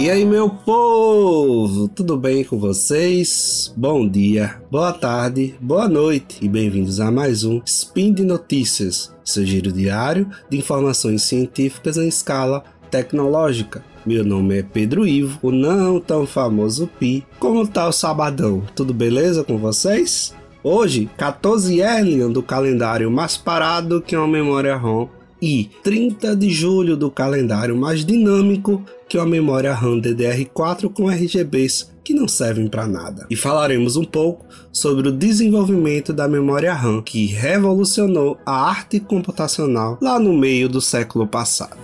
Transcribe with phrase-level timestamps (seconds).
[0.00, 3.70] E aí, meu povo, tudo bem com vocês?
[3.76, 9.44] Bom dia, boa tarde, boa noite e bem-vindos a mais um Spin de Notícias, seu
[9.44, 13.84] giro diário de informações científicas em escala tecnológica.
[14.06, 17.26] Meu nome é Pedro Ivo, o não tão famoso Pi.
[17.38, 18.62] Como tá o sabadão?
[18.74, 20.34] Tudo beleza com vocês?
[20.64, 26.96] Hoje, 14 Elian do calendário mais parado que uma memória ROM e 30 de julho
[26.96, 32.86] do calendário mais dinâmico que uma memória RAM DDR4 com RGBs que não servem para
[32.86, 33.26] nada.
[33.30, 39.98] E falaremos um pouco sobre o desenvolvimento da memória RAM que revolucionou a arte computacional
[40.00, 41.78] lá no meio do século passado.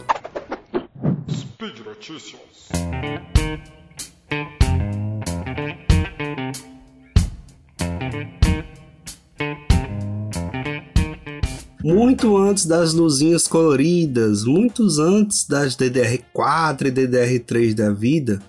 [1.30, 1.76] Speed.
[11.86, 18.40] Muito antes das luzinhas coloridas, muitos antes das DDR4 e DDR3 da vida,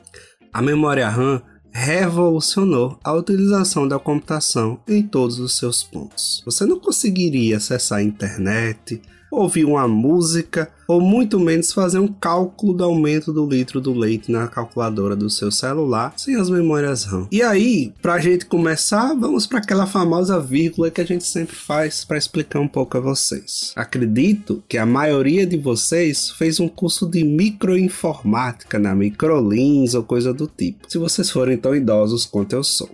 [0.51, 1.39] a memória RAM
[1.71, 6.41] revolucionou a utilização da computação em todos os seus pontos.
[6.45, 8.99] Você não conseguiria acessar a internet,
[9.31, 14.31] ouvir uma música ou muito menos fazer um cálculo do aumento do litro do leite
[14.31, 17.27] na calculadora do seu celular sem as memórias RAM.
[17.31, 21.55] E aí, para a gente começar, vamos para aquela famosa vírgula que a gente sempre
[21.55, 23.73] faz para explicar um pouco a vocês.
[23.75, 30.33] Acredito que a maioria de vocês fez um curso de microinformática na Microlins ou coisa
[30.33, 32.89] do tipo, se vocês forem tão idosos quanto eu sou.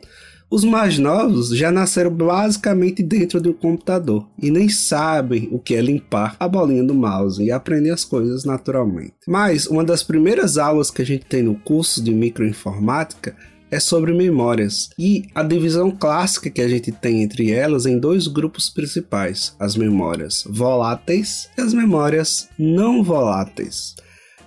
[0.54, 5.74] Os mais novos já nasceram basicamente dentro de um computador e nem sabem o que
[5.74, 9.16] é limpar a bolinha do mouse e aprender as coisas naturalmente.
[9.28, 13.36] Mas uma das primeiras aulas que a gente tem no curso de microinformática
[13.72, 18.28] é sobre memórias e a divisão clássica que a gente tem entre elas em dois
[18.28, 23.96] grupos principais: as memórias voláteis e as memórias não voláteis.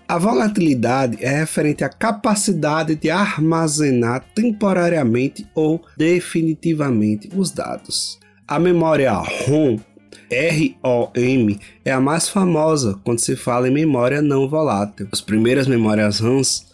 [0.09, 8.19] A volatilidade é referente à capacidade de armazenar temporariamente ou definitivamente os dados.
[8.47, 9.81] A memória ROM
[10.31, 15.09] ROM é a mais famosa quando se fala em memória não volátil.
[15.11, 16.67] As primeiras memórias RAMs,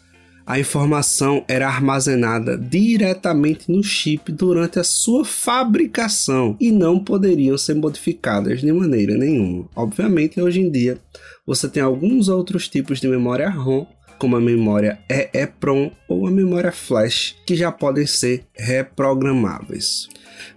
[0.52, 7.74] a informação era armazenada diretamente no chip durante a sua fabricação e não poderiam ser
[7.74, 9.64] modificadas de maneira nenhuma.
[9.74, 10.98] Obviamente, hoje em dia,
[11.46, 13.86] você tem alguns outros tipos de memória ROM,
[14.18, 20.06] como a memória EEPROM ou a memória flash, que já podem ser reprogramáveis.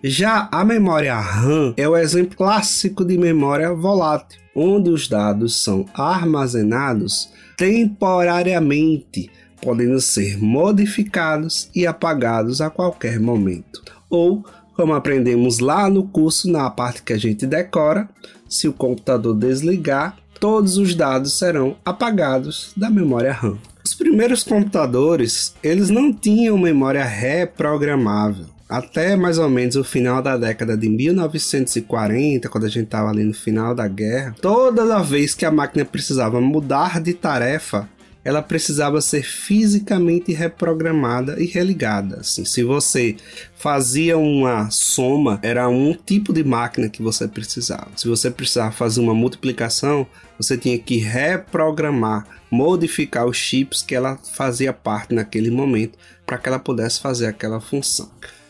[0.04, 5.86] Já a memória RAM é o exemplo clássico de memória volátil, onde os dados são
[5.94, 13.84] armazenados temporariamente, podendo ser modificados e apagados a qualquer momento.
[14.10, 14.46] Ou,
[14.76, 18.10] como aprendemos lá no curso, na parte que a gente decora,
[18.48, 23.58] se o computador desligar, todos os dados serão apagados da memória RAM.
[23.84, 28.46] Os primeiros computadores, eles não tinham memória reprogramável.
[28.68, 33.24] Até mais ou menos o final da década de 1940, quando a gente estava ali
[33.24, 37.88] no final da guerra, toda vez que a máquina precisava mudar de tarefa,
[38.26, 42.22] ela precisava ser fisicamente reprogramada e religada.
[42.22, 43.16] Assim, se você
[43.56, 47.92] fazia uma soma, era um tipo de máquina que você precisava.
[47.96, 50.08] Se você precisava fazer uma multiplicação,
[50.40, 56.50] você tinha que reprogramar, modificar os chips que ela fazia parte naquele momento para que
[56.50, 58.10] ela pudesse fazer aquela função.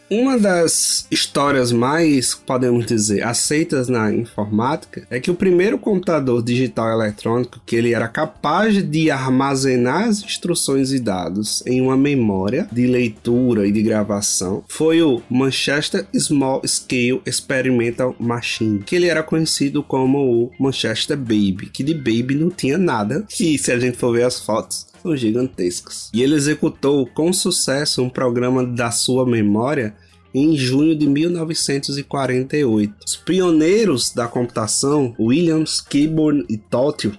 [0.09, 6.91] Uma das histórias mais, podemos dizer, aceitas na informática é que o primeiro computador digital
[6.91, 12.85] eletrônico que ele era capaz de armazenar as instruções e dados em uma memória de
[12.85, 19.81] leitura e de gravação foi o Manchester Small Scale Experimental Machine, que ele era conhecido
[19.81, 24.13] como o Manchester Baby, que de Baby não tinha nada, e se a gente for
[24.13, 26.09] ver as fotos, são gigantescos.
[26.11, 29.95] E ele executou com sucesso um programa da sua memória
[30.33, 32.93] em junho de 1948.
[33.05, 37.11] Os pioneiros da computação, Williams, Keyboard e Tottel,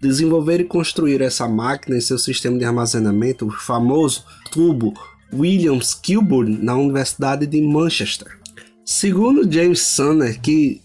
[0.00, 4.94] desenvolveram e construíram essa máquina em seu sistema de armazenamento, o famoso tubo
[5.32, 8.38] Williams Kilburn, na Universidade de Manchester.
[8.84, 10.80] Segundo James Sumner, que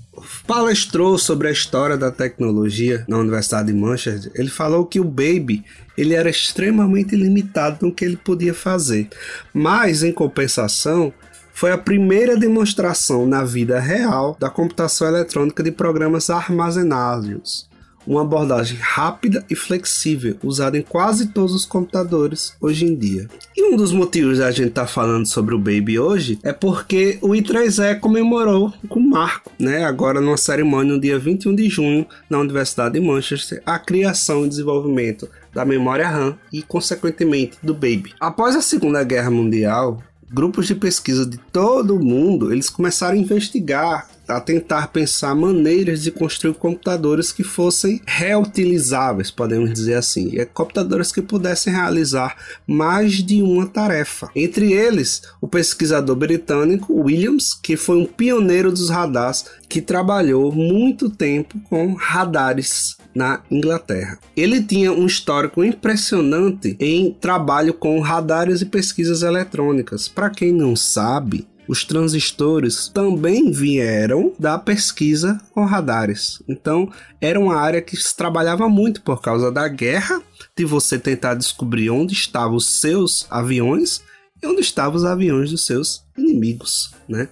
[0.45, 5.63] palestrou sobre a história da tecnologia na Universidade de Manchester, ele falou que o Baby
[5.97, 9.09] ele era extremamente limitado no que ele podia fazer,
[9.53, 11.13] mas em compensação
[11.53, 17.71] foi a primeira demonstração na vida real da computação eletrônica de programas armazenados
[18.05, 23.27] uma abordagem rápida e flexível, usada em quase todos os computadores hoje em dia.
[23.55, 27.17] E um dos motivos da gente estar tá falando sobre o Baby hoje é porque
[27.21, 32.39] o I3E comemorou com marco, né, agora numa cerimônia no dia 21 de junho na
[32.39, 38.13] Universidade de Manchester, a criação e desenvolvimento da memória RAM e, consequentemente, do Baby.
[38.19, 40.01] Após a Segunda Guerra Mundial,
[40.33, 46.01] grupos de pesquisa de todo o mundo eles começaram a investigar a tentar pensar maneiras
[46.01, 52.35] de construir computadores que fossem reutilizáveis, podemos dizer assim, e computadores que pudessem realizar
[52.67, 54.29] mais de uma tarefa.
[54.35, 61.09] Entre eles, o pesquisador britânico Williams, que foi um pioneiro dos radares, que trabalhou muito
[61.09, 64.19] tempo com radares na Inglaterra.
[64.35, 70.07] Ele tinha um histórico impressionante em trabalho com radares e pesquisas eletrônicas.
[70.07, 76.41] Para quem não sabe, os transistores também vieram da pesquisa com radares.
[76.47, 80.21] Então, era uma área que se trabalhava muito por causa da guerra,
[80.55, 84.01] de você tentar descobrir onde estavam os seus aviões
[84.41, 87.29] e onde estavam os aviões dos seus inimigos, né?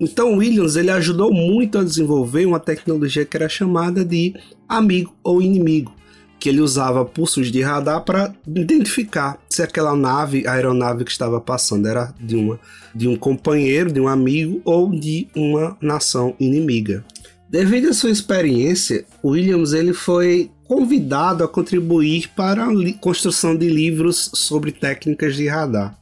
[0.00, 4.34] Então, Williams ele ajudou muito a desenvolver uma tecnologia que era chamada de
[4.68, 5.94] amigo ou inimigo
[6.42, 11.86] que ele usava pulsos de radar para identificar se aquela nave, aeronave que estava passando
[11.86, 12.58] era de, uma,
[12.92, 17.04] de um companheiro, de um amigo ou de uma nação inimiga.
[17.48, 24.32] Devido à sua experiência, Williams ele foi convidado a contribuir para a construção de livros
[24.34, 25.96] sobre técnicas de radar.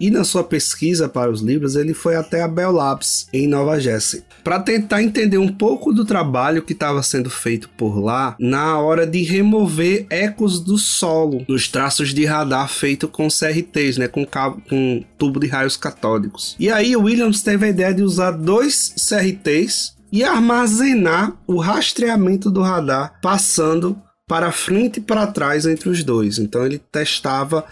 [0.00, 3.78] E na sua pesquisa para os livros, ele foi até a Bell Labs, em Nova
[3.80, 8.78] Jersey, para tentar entender um pouco do trabalho que estava sendo feito por lá na
[8.78, 14.24] hora de remover ecos do solo nos traços de radar feito com CRTs, né, com,
[14.24, 16.56] cabo, com tubo de raios catódicos.
[16.58, 22.62] E aí Williams teve a ideia de usar dois CRTs e armazenar o rastreamento do
[22.62, 26.38] radar passando para frente e para trás entre os dois.
[26.38, 27.64] Então ele testava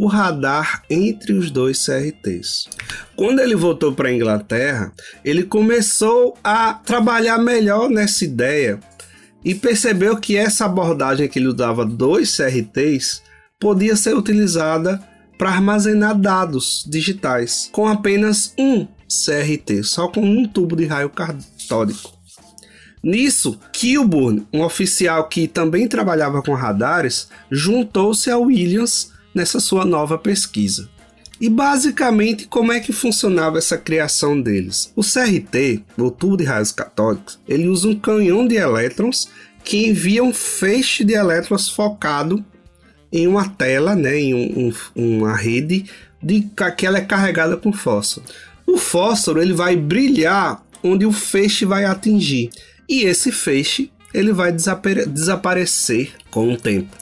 [0.00, 2.66] o radar entre os dois CRTs.
[3.14, 8.80] Quando ele voltou para a Inglaterra, ele começou a trabalhar melhor nessa ideia
[9.44, 13.20] e percebeu que essa abordagem que ele usava dois CRTs
[13.60, 15.06] podia ser utilizada
[15.36, 22.10] para armazenar dados digitais com apenas um CRT, só com um tubo de raio catódico.
[23.02, 30.18] Nisso, Kilburn, um oficial que também trabalhava com radares, juntou-se a Williams nessa sua nova
[30.18, 30.88] pesquisa.
[31.40, 34.92] E basicamente, como é que funcionava essa criação deles?
[34.94, 39.28] O CRT, o tubo de raios catódicos, ele usa um canhão de elétrons
[39.64, 42.44] que envia um feixe de elétrons focado
[43.10, 45.86] em uma tela, né, em um, um, uma rede
[46.22, 46.46] de
[46.76, 48.26] que ela é carregada com fósforo.
[48.66, 52.50] O fósforo ele vai brilhar onde o feixe vai atingir
[52.88, 56.99] e esse feixe ele vai desapare desaparecer com o tempo.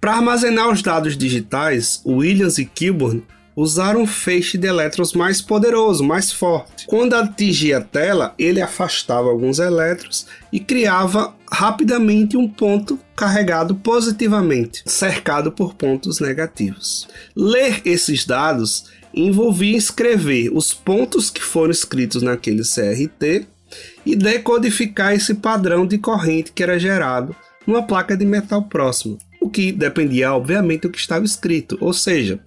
[0.00, 3.22] Para armazenar os dados digitais, Williams e Kilburn
[3.54, 6.86] usaram um feixe de elétrons mais poderoso, mais forte.
[6.86, 14.82] Quando atingia a tela, ele afastava alguns elétrons e criava rapidamente um ponto carregado positivamente,
[14.86, 17.06] cercado por pontos negativos.
[17.36, 23.46] Ler esses dados envolvia escrever os pontos que foram escritos naquele CRT
[24.06, 27.36] e decodificar esse padrão de corrente que era gerado
[27.66, 31.78] numa placa de metal próximo o que dependia, obviamente, do que estava escrito.
[31.80, 32.40] Ou seja,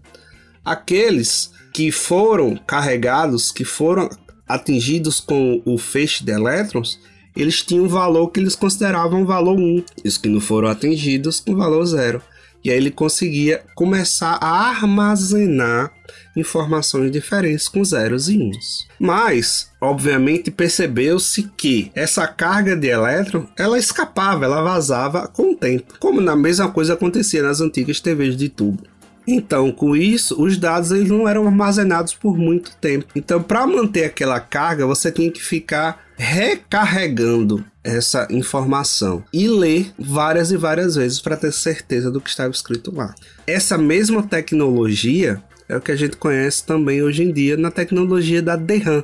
[0.64, 4.10] aqueles que foram carregados, que foram
[4.48, 7.00] atingidos com o feixe de elétrons,
[7.36, 11.40] eles tinham um valor que eles consideravam valor 1, e os que não foram atingidos
[11.40, 12.22] com valor 0.
[12.64, 15.92] E aí ele conseguia começar a armazenar
[16.36, 18.88] informações diferentes com zeros e uns.
[19.00, 25.94] Mas, obviamente, percebeu-se que essa carga de elétron, ela escapava, ela vazava com o tempo,
[26.00, 28.84] como na mesma coisa acontecia nas antigas TVs de tubo.
[29.26, 33.06] Então, com isso, os dados eles não eram armazenados por muito tempo.
[33.16, 40.52] Então, para manter aquela carga, você tinha que ficar recarregando essa informação e ler várias
[40.52, 43.14] e várias vezes para ter certeza do que estava escrito lá.
[43.46, 48.42] Essa mesma tecnologia é o que a gente conhece também hoje em dia na tecnologia
[48.42, 49.04] da DRAM,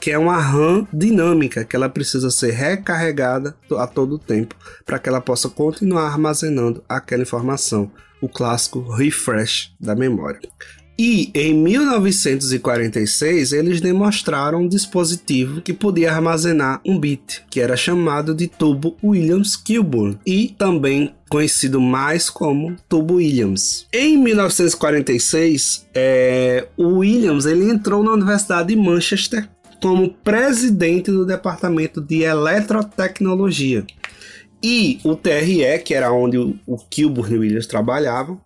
[0.00, 4.54] que é uma RAM dinâmica, que ela precisa ser recarregada a todo tempo
[4.86, 10.40] para que ela possa continuar armazenando aquela informação, o clássico refresh da memória.
[11.02, 18.34] E em 1946 eles demonstraram um dispositivo que podia armazenar um bit, que era chamado
[18.34, 23.86] de tubo Williams-Kilburn e também conhecido mais como tubo Williams.
[23.90, 29.48] Em 1946, é, o Williams ele entrou na Universidade de Manchester
[29.80, 33.86] como presidente do departamento de eletrotecnologia.
[34.62, 38.38] E o TRE, que era onde o Kilburn e Williams trabalhavam,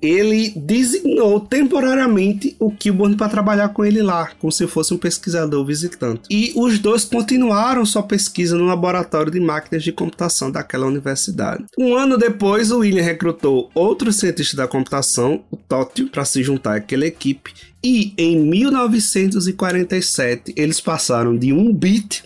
[0.00, 5.64] ele designou temporariamente o Kilburn para trabalhar com ele lá, como se fosse um pesquisador
[5.64, 6.22] visitante.
[6.30, 11.64] E os dois continuaram sua pesquisa no laboratório de máquinas de computação daquela universidade.
[11.78, 16.76] Um ano depois, o William recrutou outro cientista da computação, o Tótio, para se juntar
[16.76, 17.52] àquela equipe.
[17.82, 22.24] E em 1947 eles passaram de 1 bit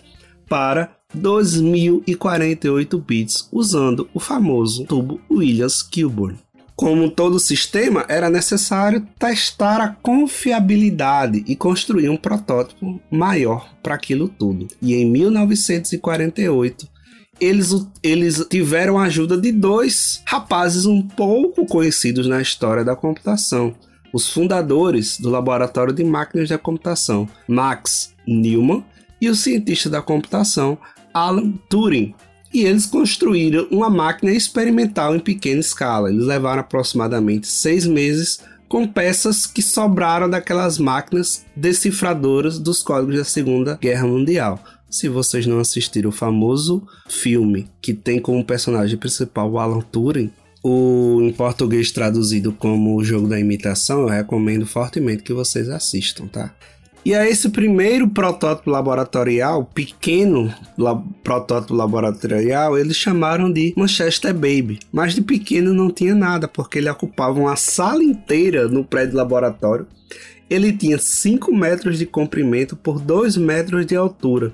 [0.49, 6.44] para 2048 bits usando o famoso tubo Williams-Kilburn.
[6.75, 14.27] Como todo sistema, era necessário testar a confiabilidade e construir um protótipo maior para aquilo
[14.27, 14.67] tudo.
[14.81, 16.87] E em 1948,
[17.39, 23.73] eles, eles tiveram a ajuda de dois rapazes um pouco conhecidos na história da computação,
[24.13, 28.83] os fundadores do Laboratório de Máquinas da Computação, Max Newman,
[29.19, 30.77] e o cientista da computação,
[31.13, 32.13] Alan Turing,
[32.55, 36.09] e eles construíram uma máquina experimental em pequena escala.
[36.09, 43.25] Eles levaram aproximadamente seis meses com peças que sobraram daquelas máquinas decifradoras dos códigos da
[43.25, 44.63] Segunda Guerra Mundial.
[44.89, 50.31] Se vocês não assistiram o famoso filme que tem como personagem principal o Alan Turing,
[50.63, 56.25] o em português traduzido como O Jogo da Imitação, eu recomendo fortemente que vocês assistam,
[56.27, 56.55] tá?
[57.05, 64.79] E a esse primeiro protótipo laboratorial, pequeno la protótipo laboratorial, eles chamaram de Manchester Baby.
[64.91, 69.85] Mas de pequeno não tinha nada, porque ele ocupava uma sala inteira no prédio laboratório.
[70.49, 74.51] Ele tinha 5 metros de comprimento por 2 metros de altura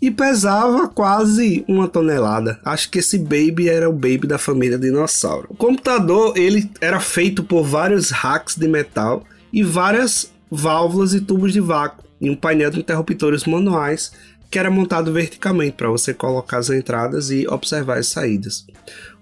[0.00, 2.58] e pesava quase uma tonelada.
[2.64, 5.46] Acho que esse baby era o baby da família dinossauro.
[5.50, 11.52] O computador ele era feito por vários racks de metal e várias válvulas e tubos
[11.52, 14.12] de vácuo e um painel de interruptores manuais
[14.50, 18.66] que era montado verticalmente para você colocar as entradas e observar as saídas.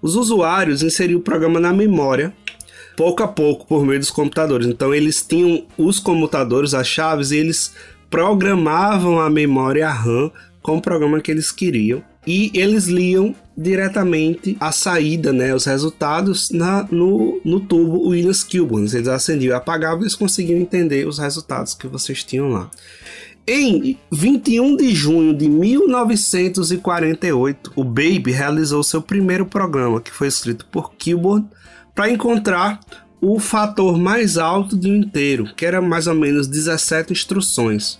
[0.01, 2.33] Os usuários inseriam o programa na memória
[2.97, 4.67] pouco a pouco por meio dos computadores.
[4.67, 7.73] Então eles tinham os comutadores, as chaves, e eles
[8.09, 10.29] programavam a memória RAM
[10.61, 16.49] com o programa que eles queriam e eles liam diretamente a saída, né, os resultados
[16.51, 18.87] na, no, no tubo Williams Kilburn.
[18.93, 22.69] Eles acendiam e apagavam e eles conseguiam entender os resultados que vocês tinham lá.
[23.47, 30.67] Em 21 de junho de 1948, o Baby realizou seu primeiro programa, que foi escrito
[30.67, 31.47] por Kilburn,
[31.95, 32.79] para encontrar
[33.19, 37.99] o fator mais alto de um inteiro, que era mais ou menos 17 instruções.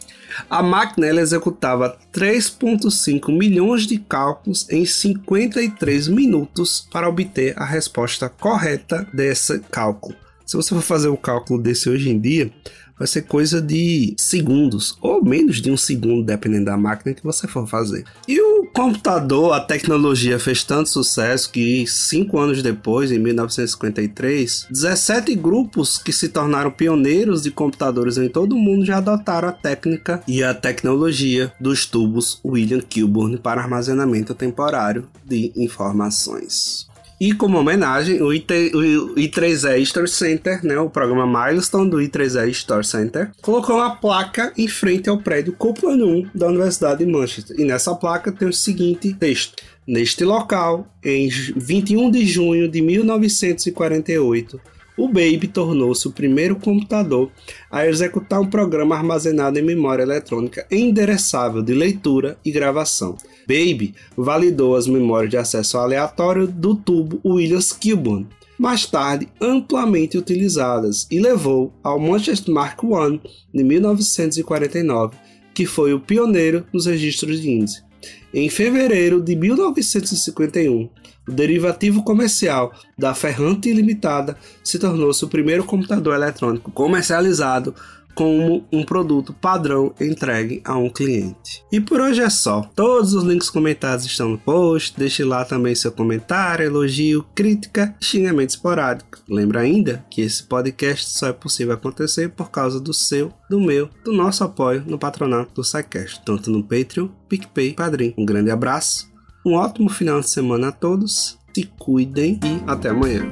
[0.50, 8.30] A máquina ela executava 3,5 milhões de cálculos em 53 minutos para obter a resposta
[8.30, 10.16] correta desse cálculo.
[10.46, 12.52] Se você for fazer o cálculo desse hoje em dia,
[12.98, 17.48] vai ser coisa de segundos, ou menos de um segundo, dependendo da máquina que você
[17.48, 18.04] for fazer.
[18.28, 18.40] E
[18.74, 26.12] computador, a tecnologia fez tanto sucesso que, cinco anos depois, em 1953, 17 grupos que
[26.12, 30.54] se tornaram pioneiros de computadores em todo o mundo já adotaram a técnica e a
[30.54, 36.91] tecnologia dos tubos William Kilburn para armazenamento temporário de informações.
[37.22, 42.50] E como homenagem, o, IT, o I3E Store Center, né, o programa Milestone do I3E
[42.50, 47.60] Store Center, colocou uma placa em frente ao prédio Cúpula 1 da Universidade de Manchester.
[47.60, 49.54] E nessa placa tem o seguinte texto:
[49.86, 54.60] Neste local, em 21 de junho de 1948,
[54.98, 57.32] o Baby tornou-se o primeiro computador
[57.70, 63.18] a executar um programa armazenado em memória eletrônica endereçável de leitura e gravação.
[63.48, 71.08] Baby validou as memórias de acesso aleatório do tubo Williams Kilburn, mais tarde amplamente utilizadas,
[71.10, 73.20] e levou ao Manchester Mark I
[73.54, 75.18] de 1949,
[75.54, 77.91] que foi o pioneiro nos registros de índice.
[78.34, 80.90] Em fevereiro de 1951,
[81.28, 87.76] o derivativo comercial da Ferrante Limitada se tornou-se o primeiro computador eletrônico comercializado
[88.16, 91.64] como um produto padrão entregue a um cliente.
[91.72, 92.70] E por hoje é só.
[92.76, 94.98] Todos os links comentados estão no post.
[94.98, 99.20] Deixe lá também seu comentário, elogio, crítica, xingamento esporádico.
[99.30, 103.90] Lembra ainda que esse podcast só é possível acontecer por causa do seu, do meu,
[104.04, 108.14] do nosso apoio no patronato do SciCast, tanto no Patreon, PicPay, Padrim.
[108.18, 109.10] Um grande abraço,
[109.46, 113.32] um ótimo final de semana a todos, se cuidem e até amanhã.